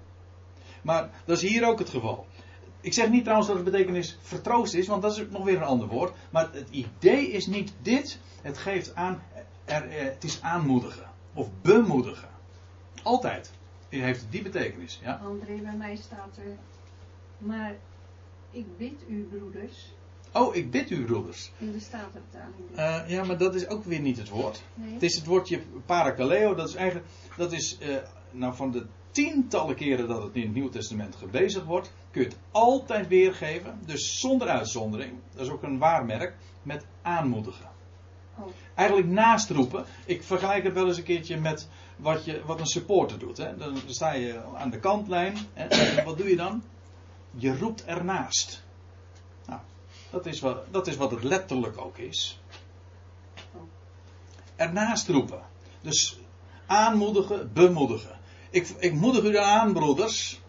[0.83, 2.27] Maar dat is hier ook het geval.
[2.81, 5.63] Ik zeg niet trouwens dat het betekenis vertroost is, want dat is nog weer een
[5.63, 6.17] ander woord.
[6.31, 8.19] Maar het idee is niet dit.
[8.43, 9.23] Het geeft aan,
[9.65, 11.11] er, eh, het is aanmoedigen.
[11.35, 12.29] Of bemoedigen.
[13.03, 13.51] Altijd.
[13.89, 15.01] Het heeft die betekenis.
[15.03, 15.21] Ja?
[15.25, 16.57] André, bij mij staat er.
[17.39, 17.75] Maar
[18.51, 19.93] ik bid u, broeders.
[20.33, 21.53] Oh, ik bid u, broeders.
[21.59, 22.77] In de Statenvertaling.
[22.77, 24.63] Uh, ja, maar dat is ook weer niet het woord.
[24.75, 24.93] Nee.
[24.93, 26.55] Het is het woordje parakaleo.
[26.55, 27.07] Dat is eigenlijk.
[27.37, 27.79] Dat is.
[27.81, 27.97] Uh,
[28.31, 32.29] nou, van de tientallen keren dat het in het Nieuw Testament gebezigd wordt, kun je
[32.29, 37.69] het altijd weergeven, dus zonder uitzondering, dat is ook een waarmerk, met aanmoedigen.
[38.39, 38.47] Oh.
[38.75, 39.85] Eigenlijk naastroepen.
[40.07, 43.37] Ik vergelijk het wel eens een keerje met wat, je, wat een supporter doet.
[43.37, 43.57] Hè.
[43.57, 45.37] Dan sta je aan de kantlijn.
[45.55, 46.63] En wat doe je dan?
[47.31, 48.65] Je roept ernaast.
[49.47, 49.61] Nou,
[50.11, 52.41] dat is wat, dat is wat het letterlijk ook is.
[53.55, 53.63] Oh.
[54.57, 55.43] Ernaast roepen.
[55.81, 56.19] Dus
[56.67, 58.18] aanmoedigen, bemoedigen.
[58.51, 60.41] Ik, ik moedig u aan, broeders.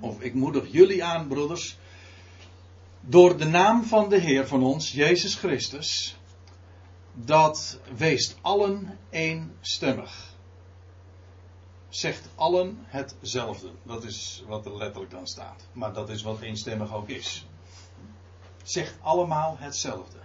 [0.00, 1.76] Of ik moedig jullie aan, broeders.
[3.00, 6.16] Door de naam van de Heer van ons, Jezus Christus.
[7.12, 10.30] Dat weest allen eenstemmig.
[11.88, 13.70] Zegt allen hetzelfde.
[13.82, 15.66] Dat is wat er letterlijk dan staat.
[15.72, 17.46] Maar dat is wat eenstemmig ook is.
[18.62, 20.18] Zegt allemaal hetzelfde.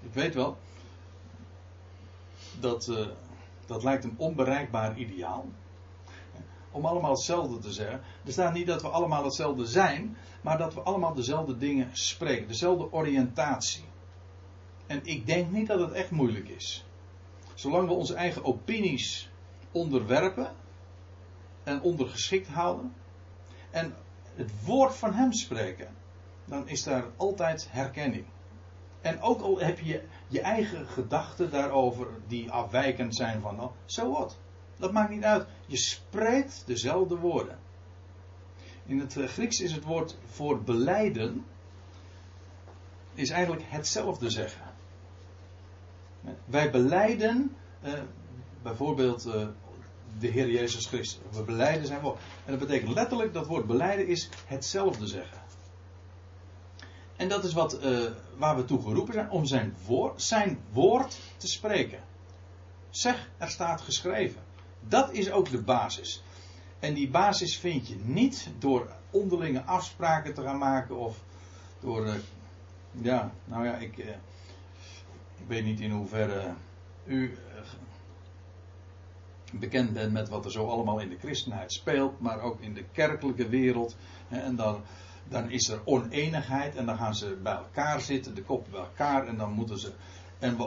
[0.00, 0.56] Ik weet wel.
[2.60, 3.06] Dat, uh,
[3.66, 5.48] dat lijkt een onbereikbaar ideaal
[6.76, 8.00] om allemaal hetzelfde te zeggen.
[8.24, 12.48] Er staat niet dat we allemaal hetzelfde zijn, maar dat we allemaal dezelfde dingen spreken,
[12.48, 13.84] dezelfde oriëntatie.
[14.86, 16.84] En ik denk niet dat het echt moeilijk is.
[17.54, 19.30] Zolang we onze eigen opinies
[19.72, 20.54] onderwerpen
[21.64, 22.94] en ondergeschikt houden
[23.70, 23.94] en
[24.34, 25.88] het woord van Hem spreken,
[26.44, 28.24] dan is daar altijd herkenning.
[29.00, 34.12] En ook al heb je je eigen gedachten daarover die afwijkend zijn van, zo so
[34.12, 34.38] wat.
[34.76, 35.46] Dat maakt niet uit.
[35.66, 37.58] Je spreekt dezelfde woorden.
[38.86, 41.44] In het eh, Grieks is het woord voor beleiden
[43.14, 44.74] is eigenlijk hetzelfde zeggen.
[46.44, 47.92] Wij beleiden eh,
[48.62, 49.46] bijvoorbeeld eh,
[50.18, 51.20] de Heer Jezus Christus.
[51.30, 52.18] We beleiden zijn woord.
[52.44, 55.44] En dat betekent letterlijk dat woord beleiden is hetzelfde zeggen.
[57.16, 57.80] En dat is wat,
[58.36, 59.76] waar we toe geroepen zijn om zijn
[60.16, 62.00] zijn woord te spreken.
[62.90, 64.45] Zeg, er staat geschreven.
[64.88, 66.22] Dat is ook de basis.
[66.78, 71.22] En die basis vind je niet door onderlinge afspraken te gaan maken of
[71.80, 72.06] door.
[72.06, 72.14] Uh,
[72.90, 74.06] ja, nou ja, ik, uh,
[75.36, 76.54] ik weet niet in hoeverre
[77.04, 77.60] u uh,
[79.52, 82.84] bekend bent met wat er zo allemaal in de christenheid speelt, maar ook in de
[82.92, 83.96] kerkelijke wereld.
[84.28, 84.82] En dan,
[85.28, 89.26] dan is er oneenigheid en dan gaan ze bij elkaar zitten, de koppen bij elkaar
[89.26, 89.92] en dan moeten ze.
[90.38, 90.58] En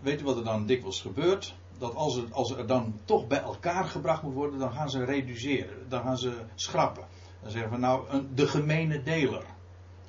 [0.00, 1.54] weet u wat er dan dikwijls gebeurt?
[1.78, 5.04] Dat als, het, als er dan toch bij elkaar gebracht moet worden, dan gaan ze
[5.04, 5.88] reduceren.
[5.88, 7.04] Dan gaan ze schrappen.
[7.42, 9.44] Dan zeggen we nou een, de gemene deler.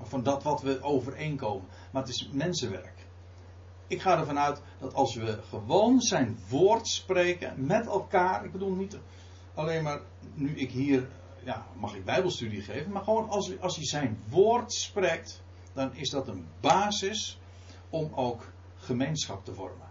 [0.01, 1.67] Van dat wat we overeenkomen.
[1.91, 3.06] Maar het is mensenwerk.
[3.88, 8.45] Ik ga ervan uit dat als we gewoon zijn woord spreken met elkaar.
[8.45, 8.97] Ik bedoel niet
[9.53, 9.99] alleen maar
[10.34, 11.08] nu ik hier.
[11.43, 12.91] Ja, mag ik Bijbelstudie geven.
[12.91, 15.41] Maar gewoon als, als je zijn woord spreekt.
[15.73, 17.39] Dan is dat een basis
[17.89, 19.87] om ook gemeenschap te vormen.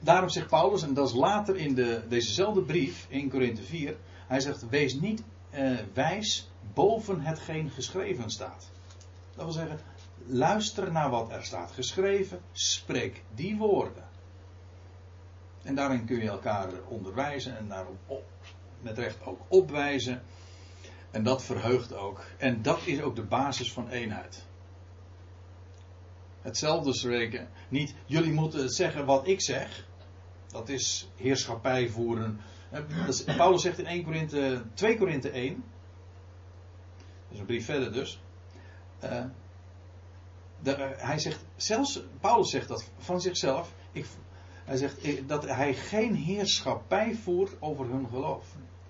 [0.00, 4.40] Daarom zegt Paulus, en dat is later in de, dezezelfde brief, in Korinthe 4, hij
[4.40, 8.70] zegt: Wees niet eh, wijs boven hetgeen geschreven staat.
[9.34, 9.78] Dat wil zeggen,
[10.26, 14.04] luister naar wat er staat geschreven, spreek die woorden.
[15.62, 18.24] En daarin kun je elkaar onderwijzen en daarom op,
[18.80, 20.22] met recht ook opwijzen.
[21.10, 22.24] En dat verheugt ook.
[22.36, 24.44] En dat is ook de basis van eenheid.
[26.46, 27.48] Hetzelfde spreken.
[27.68, 29.86] Niet jullie moeten zeggen wat ik zeg.
[30.46, 32.40] Dat is heerschappij voeren.
[33.36, 35.54] Paulus zegt in 1 Korinthe, 2 Korinthe 1.
[35.54, 38.20] Dat is een brief verder dus.
[39.04, 39.24] Uh,
[40.62, 43.72] de, hij zegt, zelfs, Paulus zegt dat van zichzelf.
[43.92, 44.06] Ik,
[44.64, 48.46] hij zegt dat hij geen heerschappij voert over hun geloof.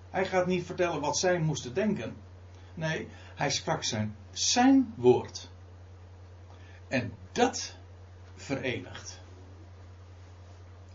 [0.09, 2.15] Hij gaat niet vertellen wat zij moesten denken.
[2.73, 5.49] Nee, hij sprak zijn, zijn woord.
[6.87, 7.75] En dat
[8.35, 9.19] verenigt.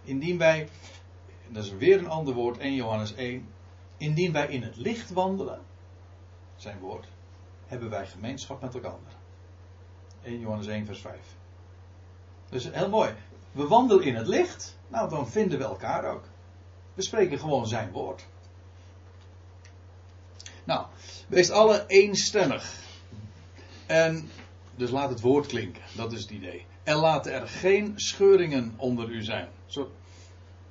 [0.05, 0.69] Indien wij,
[1.49, 3.49] dat is weer een ander woord, 1 Johannes 1.
[3.97, 5.61] Indien wij in het licht wandelen,
[6.57, 7.07] zijn woord,
[7.67, 8.99] hebben wij gemeenschap met elkaar.
[10.23, 11.19] 1 Johannes 1, vers 5.
[12.49, 13.15] Dus heel mooi.
[13.53, 16.25] We wandelen in het licht, nou dan vinden we elkaar ook.
[16.95, 18.27] We spreken gewoon zijn woord.
[20.65, 20.87] Nou,
[21.29, 22.81] wees alle eenstemmig.
[23.87, 24.31] En
[24.83, 26.67] dus laat het woord klinken, dat is het idee.
[26.83, 29.49] En laten er geen scheuringen onder u zijn.
[29.67, 29.93] Zo,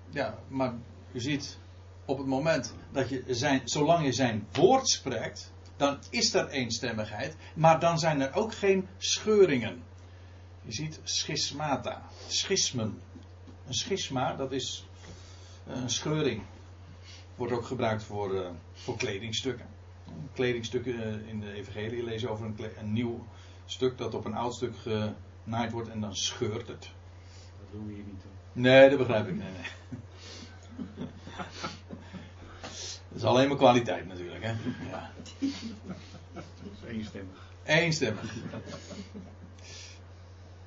[0.10, 0.74] ja, maar
[1.12, 1.58] u ziet,
[2.06, 7.36] op het moment dat je zijn, zolang je zijn woord spreekt, dan is er eenstemmigheid,
[7.54, 9.84] maar dan zijn er ook geen scheuringen.
[10.62, 13.02] Je ziet schismata, schismen.
[13.68, 14.88] Een schisma, dat is
[15.68, 16.42] een scheuring.
[17.36, 19.66] Wordt ook gebruikt voor, uh, voor kledingstukken.
[20.34, 23.26] Kledingstukken eh, in de Evangelie lezen over een, een nieuw
[23.72, 26.90] stuk dat op een oud stuk genaaid wordt en dan scheurt het.
[27.60, 28.24] Dat doen we hier niet.
[28.54, 29.36] Nee, dat begrijp ik.
[29.36, 29.70] Nee, nee.
[33.08, 34.52] Dat is alleen maar kwaliteit natuurlijk, hè?
[34.90, 35.12] Ja.
[36.34, 36.44] Dat
[36.82, 37.52] is eenstemmig.
[37.64, 38.34] Eenstemmig.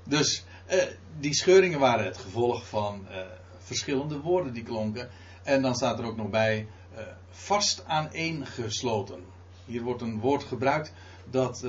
[0.05, 0.83] Dus eh,
[1.19, 3.19] die scheuringen waren het gevolg van eh,
[3.59, 5.11] verschillende woorden die klonken.
[5.43, 9.25] En dan staat er ook nog bij uh, vast aaneengesloten.
[9.65, 10.93] Hier wordt een woord gebruikt
[11.31, 11.65] dat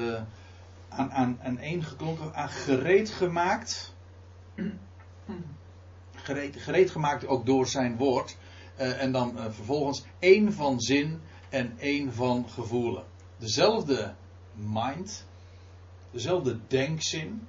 [0.95, 3.93] aan, aan, één geklonken, aan gereed gemaakt.
[6.15, 8.37] Gereed, gereed gemaakt ook door zijn woord.
[8.79, 13.03] Uh, en dan uh, vervolgens één van zin en één van gevoelen.
[13.37, 14.13] Dezelfde
[14.53, 15.25] mind,
[16.11, 17.47] dezelfde denkzin.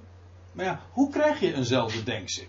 [0.51, 2.47] Maar ja, hoe krijg je eenzelfde denkzin?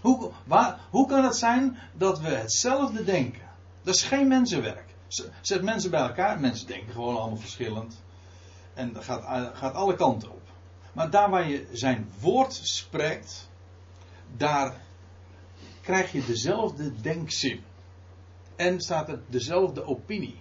[0.00, 3.48] Hoe, waar, hoe kan het zijn dat we hetzelfde denken?
[3.82, 4.94] Dat is geen mensenwerk.
[5.40, 8.02] Zet mensen bij elkaar, mensen denken gewoon allemaal verschillend.
[8.74, 10.42] En gaat, gaat alle kanten op.
[10.92, 13.50] Maar daar waar je zijn woord spreekt,
[14.36, 14.74] daar
[15.80, 17.60] krijg je dezelfde denkzin.
[18.56, 20.38] En staat er dezelfde opinie.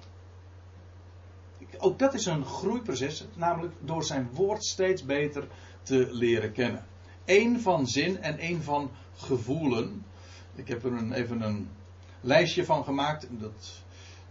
[1.78, 5.48] Ook dat is een groeiproces, namelijk door zijn woord steeds beter
[5.82, 6.86] te leren kennen.
[7.26, 10.06] Eén van zin en één van gevoelen.
[10.56, 11.70] Ik heb er een, even een
[12.22, 13.28] lijstje van gemaakt.
[13.30, 13.84] Dat,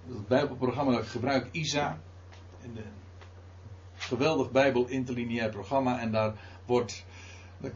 [0.06, 1.98] dat Bijbelprogramma dat ik gebruik, ISA.
[2.62, 2.82] In de
[4.02, 6.00] geweldig Bijbel interlineair programma.
[6.00, 6.34] En daar
[6.66, 7.04] wordt.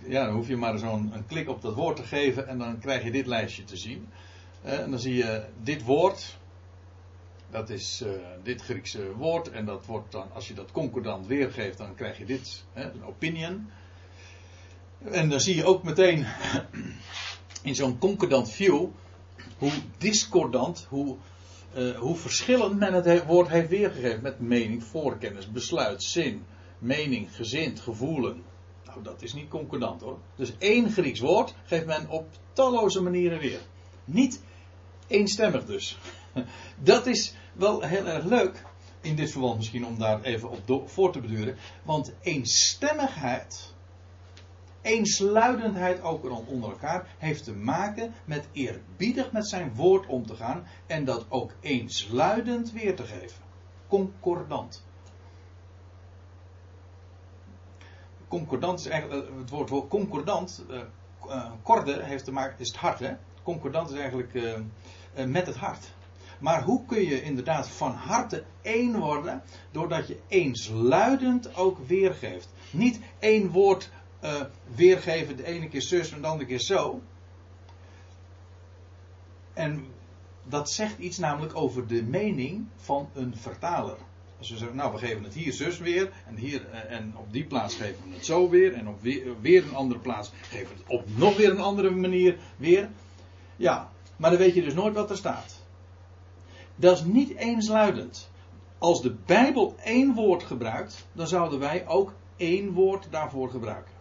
[0.06, 2.48] Ja, dan hoef je maar zo'n klik op dat woord te geven.
[2.48, 4.08] En dan krijg je dit lijstje te zien.
[4.62, 6.36] En dan zie je dit woord.
[7.50, 8.10] Dat is uh,
[8.42, 9.50] dit Griekse woord.
[9.50, 13.04] En dat wordt dan, als je dat concordant weergeeft, dan krijg je dit, hè, een
[13.04, 13.70] opinion.
[15.04, 16.26] En dan zie je ook meteen
[17.62, 18.86] in zo'n concordant view
[19.58, 21.16] hoe discordant, hoe,
[21.76, 24.22] uh, hoe verschillend men het woord heeft weergegeven.
[24.22, 26.44] Met mening, voorkennis, besluit, zin,
[26.78, 28.42] mening, gezind, gevoelen.
[28.84, 30.18] Nou, dat is niet concordant hoor.
[30.36, 33.60] Dus één Grieks woord geeft men op talloze manieren weer.
[34.04, 34.42] Niet
[35.06, 35.98] eenstemmig dus.
[36.78, 38.62] Dat is wel heel erg leuk.
[39.00, 41.56] In dit verband misschien om daar even op voor te beduren.
[41.82, 43.74] Want eenstemmigheid,
[44.86, 50.66] eensluidendheid ook onder elkaar, heeft te maken met eerbiedig met zijn woord om te gaan.
[50.86, 53.44] En dat ook eensluidend weer te geven.
[53.88, 54.84] Concordant.
[58.28, 63.16] Concordant is eigenlijk, het woord concordant, uh, corde heeft te maken, is het hart hè.
[63.42, 64.60] Concordant is eigenlijk
[65.14, 65.94] met het hart.
[66.38, 72.48] Maar hoe kun je inderdaad van harte één worden, doordat je eensluidend ook weergeeft.
[72.70, 73.90] Niet één woord
[74.24, 74.40] uh,
[74.74, 77.02] weergeven, de ene keer zus en de andere keer zo.
[79.52, 79.86] En
[80.44, 83.96] dat zegt iets namelijk over de mening van een vertaler.
[84.38, 87.32] Als we zeggen, nou we geven het hier zus weer, en, hier, eh, en op
[87.32, 90.66] die plaats geven we het zo weer, en op weer, weer een andere plaats geven
[90.66, 92.88] we het op nog weer een andere manier weer.
[93.56, 95.64] Ja, maar dan weet je dus nooit wat er staat.
[96.76, 98.30] Dat is niet eensluidend.
[98.78, 103.95] Als de Bijbel één woord gebruikt, dan zouden wij ook één woord daarvoor gebruiken.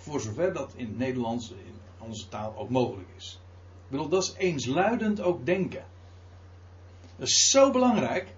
[0.00, 3.40] Voor zover dat in het Nederlands, in onze taal, ook mogelijk is.
[3.84, 5.84] Ik bedoel, dat is eensluidend ook denken.
[7.16, 8.34] Dat is zo belangrijk.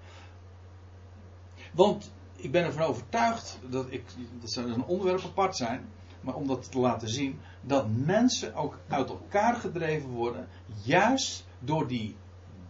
[1.73, 4.05] Want ik ben ervan overtuigd dat ik,
[4.41, 5.89] dat zou een onderwerp apart zijn,
[6.21, 10.49] maar om dat te laten zien, dat mensen ook uit elkaar gedreven worden,
[10.83, 12.17] juist door die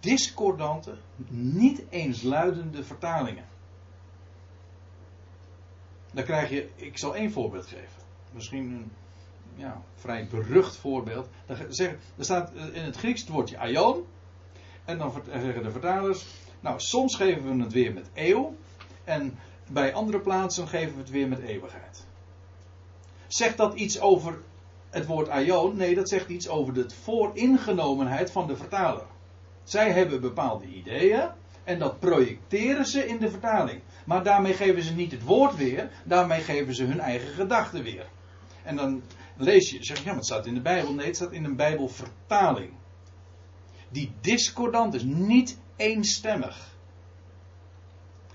[0.01, 0.97] discordante,
[1.29, 3.45] niet eensluidende vertalingen.
[6.13, 8.02] Dan krijg je, ik zal één voorbeeld geven.
[8.33, 8.93] Misschien een
[9.55, 11.29] ja, vrij berucht voorbeeld.
[11.47, 14.05] Er staat in het Grieks het woordje aion.
[14.85, 16.27] En dan zeggen de vertalers,
[16.61, 18.55] nou soms geven we het weer met eeuw.
[19.05, 19.39] En
[19.71, 22.07] bij andere plaatsen geven we het weer met eeuwigheid.
[23.27, 24.39] Zegt dat iets over
[24.91, 25.77] het woord aion?
[25.77, 29.07] Nee, dat zegt iets over de vooringenomenheid van de vertaler.
[29.65, 31.29] Zij hebben bepaalde ideeën
[31.65, 33.81] en dat projecteren ze in de vertaling.
[34.05, 38.07] Maar daarmee geven ze niet het woord weer, daarmee geven ze hun eigen gedachten weer.
[38.65, 39.03] En dan
[39.37, 40.95] lees je, zeg je, ja, maar het staat in de Bijbel.
[40.95, 42.73] Nee, het staat in een Bijbelvertaling.
[43.89, 46.71] Die discordant is, niet eenstemmig.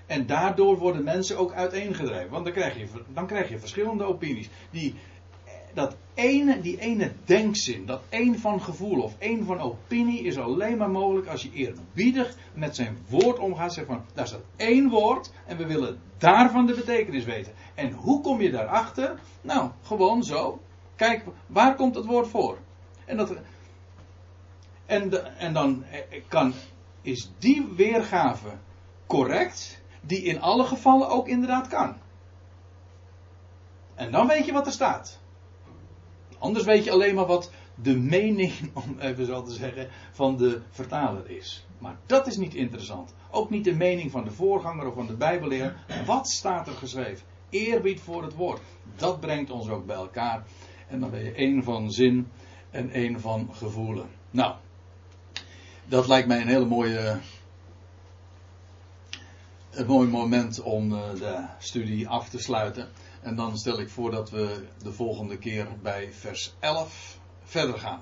[0.06, 2.30] En daardoor worden mensen ook uiteengedreven.
[2.30, 4.48] Want dan krijg je, dan krijg je verschillende opinies.
[4.70, 4.94] Die,
[5.74, 10.76] dat ene, die ene denkzin, dat één van gevoel of één van opinie is alleen
[10.76, 13.72] maar mogelijk als je eerbiedig met zijn woord omgaat.
[13.72, 17.52] Zeg van, daar staat één woord en we willen daarvan de betekenis weten.
[17.74, 19.20] En hoe kom je daarachter?
[19.40, 20.60] Nou, gewoon zo.
[20.96, 22.58] Kijk, waar komt het woord voor?
[23.04, 23.34] En, dat,
[24.86, 25.84] en, en dan
[26.28, 26.52] kan,
[27.02, 28.48] is die weergave
[29.06, 31.96] correct, die in alle gevallen ook inderdaad kan.
[33.94, 35.17] En dan weet je wat er staat.
[36.38, 38.52] Anders weet je alleen maar wat de mening,
[38.84, 41.66] om even zo te zeggen, van de vertaler is.
[41.78, 43.14] Maar dat is niet interessant.
[43.30, 45.76] Ook niet de mening van de voorganger of van de Bijbelleer.
[46.06, 47.26] Wat staat er geschreven?
[47.50, 48.60] Eerbied voor het woord.
[48.96, 50.44] Dat brengt ons ook bij elkaar.
[50.88, 52.28] En dan ben je één van zin
[52.70, 54.06] en één van gevoelen.
[54.30, 54.54] Nou,
[55.84, 57.18] dat lijkt mij een hele mooie.
[59.70, 62.88] Een mooi moment om eh, de studie af te sluiten.
[63.20, 68.00] En dan stel ik voor dat we de volgende keer bij vers 11 verder gaan.